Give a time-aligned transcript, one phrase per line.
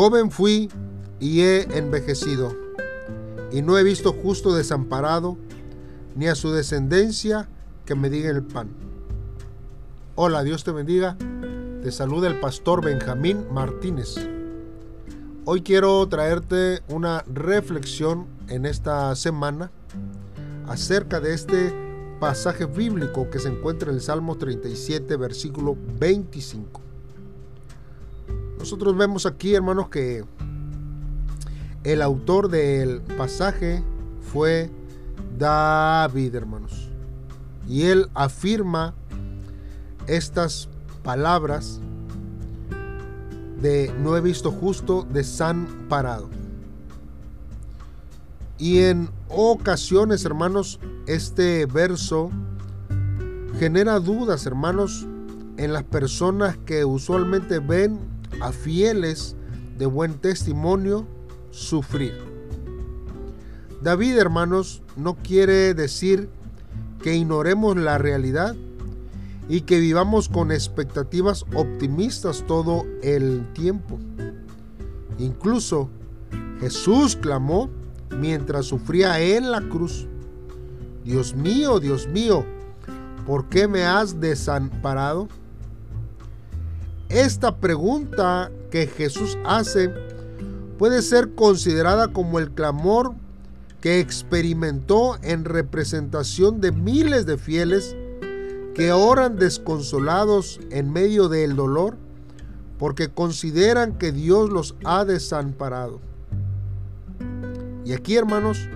[0.00, 0.70] Joven fui
[1.18, 2.56] y he envejecido,
[3.52, 5.36] y no he visto justo desamparado,
[6.16, 7.50] ni a su descendencia
[7.84, 8.70] que me diga el pan.
[10.14, 11.18] Hola, Dios te bendiga.
[11.82, 14.14] Te saluda el pastor Benjamín Martínez.
[15.44, 19.70] Hoy quiero traerte una reflexión en esta semana
[20.66, 21.74] acerca de este
[22.18, 26.89] pasaje bíblico que se encuentra en el Salmo 37, versículo 25.
[28.60, 30.22] Nosotros vemos aquí, hermanos, que
[31.82, 33.82] el autor del pasaje
[34.30, 34.70] fue
[35.38, 36.90] David, hermanos.
[37.66, 38.92] Y él afirma
[40.06, 40.68] estas
[41.02, 41.80] palabras
[43.62, 46.28] de no he visto justo desamparado.
[48.58, 52.30] Y en ocasiones, hermanos, este verso
[53.58, 55.06] genera dudas, hermanos,
[55.56, 59.36] en las personas que usualmente ven a fieles
[59.78, 61.06] de buen testimonio
[61.50, 62.14] sufrir.
[63.82, 66.28] David, hermanos, no quiere decir
[67.02, 68.54] que ignoremos la realidad
[69.48, 73.98] y que vivamos con expectativas optimistas todo el tiempo.
[75.18, 75.88] Incluso
[76.60, 77.70] Jesús clamó
[78.16, 80.06] mientras sufría en la cruz,
[81.04, 82.44] Dios mío, Dios mío,
[83.26, 85.28] ¿por qué me has desamparado?
[87.10, 89.92] Esta pregunta que Jesús hace
[90.78, 93.14] puede ser considerada como el clamor
[93.80, 97.96] que experimentó en representación de miles de fieles
[98.76, 101.96] que oran desconsolados en medio del dolor
[102.78, 106.00] porque consideran que Dios los ha desamparado.
[107.84, 108.68] Y aquí, hermanos,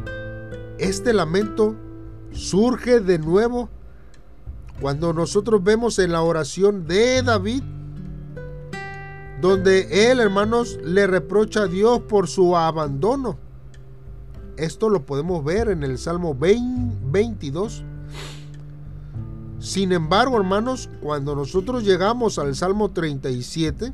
[0.78, 1.76] este lamento
[2.32, 3.68] surge de nuevo
[4.80, 7.62] cuando nosotros vemos en la oración de David
[9.40, 13.38] donde él, hermanos, le reprocha a Dios por su abandono.
[14.56, 17.84] Esto lo podemos ver en el Salmo 22.
[19.58, 23.92] Sin embargo, hermanos, cuando nosotros llegamos al Salmo 37,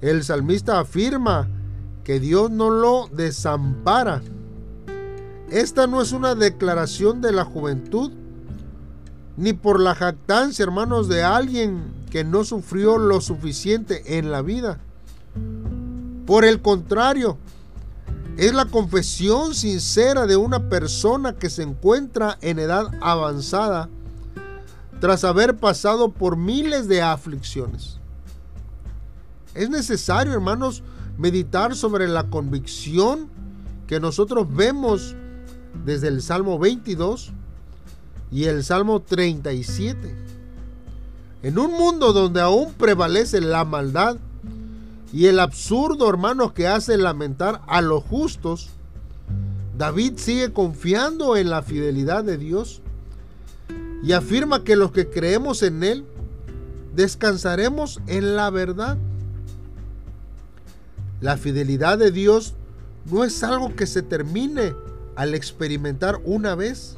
[0.00, 1.48] el salmista afirma
[2.04, 4.22] que Dios no lo desampara.
[5.50, 8.12] Esta no es una declaración de la juventud,
[9.36, 14.78] ni por la jactancia, hermanos, de alguien que no sufrió lo suficiente en la vida.
[16.26, 17.38] Por el contrario,
[18.36, 23.88] es la confesión sincera de una persona que se encuentra en edad avanzada
[25.00, 27.98] tras haber pasado por miles de aflicciones.
[29.54, 30.82] Es necesario, hermanos,
[31.16, 33.28] meditar sobre la convicción
[33.86, 35.14] que nosotros vemos
[35.84, 37.32] desde el Salmo 22
[38.30, 40.25] y el Salmo 37.
[41.46, 44.16] En un mundo donde aún prevalece la maldad
[45.12, 48.70] y el absurdo, hermanos, que hace lamentar a los justos,
[49.78, 52.82] David sigue confiando en la fidelidad de Dios
[54.02, 56.04] y afirma que los que creemos en Él
[56.96, 58.98] descansaremos en la verdad.
[61.20, 62.54] La fidelidad de Dios
[63.08, 64.74] no es algo que se termine
[65.14, 66.96] al experimentar una vez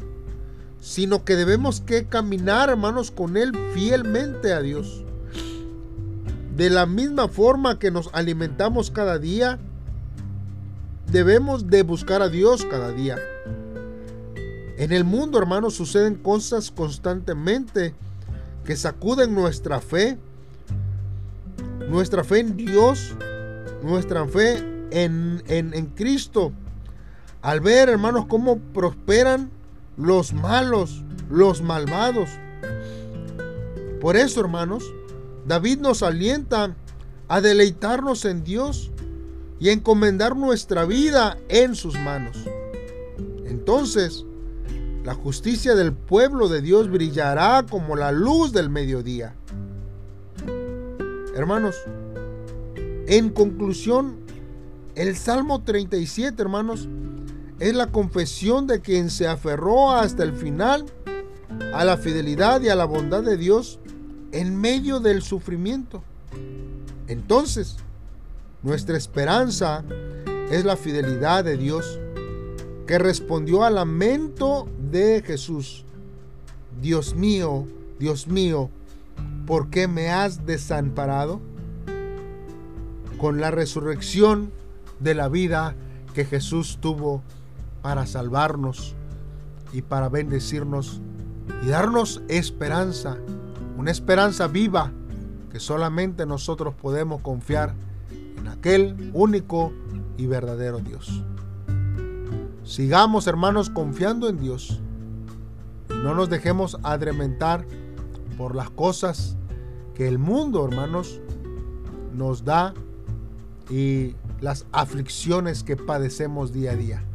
[0.80, 5.04] sino que debemos que caminar, hermanos, con Él fielmente a Dios.
[6.56, 9.58] De la misma forma que nos alimentamos cada día,
[11.10, 13.18] debemos de buscar a Dios cada día.
[14.76, 17.94] En el mundo, hermanos, suceden cosas constantemente
[18.64, 20.18] que sacuden nuestra fe,
[21.88, 23.14] nuestra fe en Dios,
[23.82, 24.58] nuestra fe
[24.90, 26.52] en, en, en Cristo.
[27.42, 29.50] Al ver, hermanos, cómo prosperan
[29.98, 32.30] los malos, los malvados.
[34.00, 34.84] Por eso, hermanos,
[35.46, 36.76] David nos alienta
[37.26, 38.90] a deleitarnos en Dios
[39.58, 42.36] y a encomendar nuestra vida en sus manos.
[43.44, 44.24] Entonces,
[45.04, 49.34] la justicia del pueblo de Dios brillará como la luz del mediodía.
[51.34, 51.76] Hermanos,
[53.06, 54.16] en conclusión,
[54.94, 56.88] el Salmo 37, hermanos,
[57.58, 60.86] es la confesión de quien se aferró hasta el final
[61.72, 63.78] a la fidelidad y a la bondad de Dios
[64.32, 66.02] en medio del sufrimiento.
[67.08, 67.76] Entonces,
[68.62, 69.84] nuestra esperanza
[70.50, 71.98] es la fidelidad de Dios
[72.86, 75.84] que respondió al lamento de Jesús.
[76.80, 77.66] Dios mío,
[77.98, 78.70] Dios mío,
[79.46, 81.40] ¿por qué me has desamparado?
[83.18, 84.52] Con la resurrección
[85.00, 85.74] de la vida
[86.14, 87.22] que Jesús tuvo
[87.82, 88.94] para salvarnos
[89.72, 91.00] y para bendecirnos
[91.62, 93.16] y darnos esperanza,
[93.76, 94.92] una esperanza viva
[95.50, 97.74] que solamente nosotros podemos confiar
[98.36, 99.72] en aquel único
[100.16, 101.24] y verdadero Dios.
[102.64, 104.80] Sigamos, hermanos, confiando en Dios
[105.88, 107.64] y no nos dejemos adrementar
[108.36, 109.36] por las cosas
[109.94, 111.20] que el mundo, hermanos,
[112.14, 112.74] nos da
[113.70, 117.07] y las aflicciones que padecemos día a día.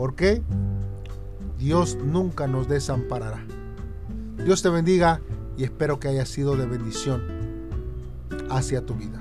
[0.00, 0.40] Porque
[1.58, 3.44] Dios nunca nos desamparará.
[4.42, 5.20] Dios te bendiga
[5.58, 7.22] y espero que haya sido de bendición
[8.48, 9.18] hacia tu vida.